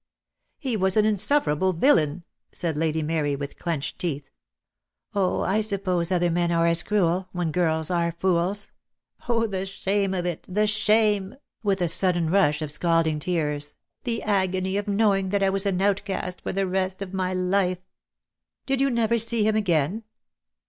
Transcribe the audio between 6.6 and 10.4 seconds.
as cruel, when girls are fools. Oh, the shame of